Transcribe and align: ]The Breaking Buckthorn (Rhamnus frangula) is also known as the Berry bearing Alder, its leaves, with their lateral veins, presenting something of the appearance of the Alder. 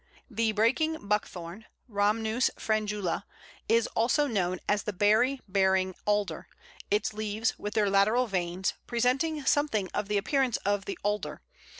]The 0.41 0.51
Breaking 0.53 1.07
Buckthorn 1.07 1.67
(Rhamnus 1.87 2.49
frangula) 2.57 3.23
is 3.69 3.85
also 3.95 4.25
known 4.25 4.59
as 4.67 4.81
the 4.81 4.93
Berry 4.93 5.41
bearing 5.47 5.93
Alder, 6.07 6.47
its 6.89 7.13
leaves, 7.13 7.53
with 7.59 7.75
their 7.75 7.87
lateral 7.87 8.25
veins, 8.25 8.73
presenting 8.87 9.45
something 9.45 9.89
of 9.93 10.07
the 10.07 10.17
appearance 10.17 10.57
of 10.65 10.85
the 10.85 10.97
Alder. 11.03 11.43